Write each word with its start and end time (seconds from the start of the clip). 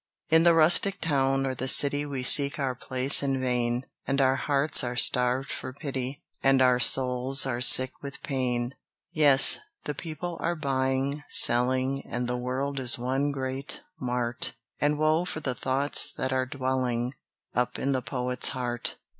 In 0.29 0.41
the 0.41 0.55
rustic 0.55 0.99
town, 0.99 1.45
or 1.45 1.53
the 1.53 1.67
city 1.67 2.07
We 2.07 2.23
seek 2.23 2.57
our 2.57 2.73
place 2.73 3.21
in 3.21 3.39
vain; 3.39 3.83
And 4.07 4.19
our 4.19 4.35
hearts 4.35 4.83
are 4.83 4.95
starved 4.95 5.51
for 5.51 5.73
pity, 5.73 6.23
And 6.41 6.59
our 6.59 6.79
souls 6.79 7.45
are 7.45 7.61
sick 7.61 7.91
with 8.01 8.23
pain. 8.23 8.73
Yes, 9.11 9.59
the 9.83 9.93
people 9.93 10.37
are 10.39 10.55
buying, 10.55 11.21
selling, 11.29 12.01
And 12.07 12.27
the 12.27 12.35
world 12.35 12.79
is 12.79 12.97
one 12.97 13.31
great 13.31 13.81
mart. 13.99 14.53
And 14.79 14.97
woe 14.97 15.23
for 15.23 15.39
the 15.39 15.53
thoughts 15.53 16.11
that 16.13 16.33
are 16.33 16.47
dwelling 16.47 17.13
Up 17.53 17.77
in 17.77 17.91
the 17.91 18.01
poet's 18.01 18.47
heart. 18.49 18.97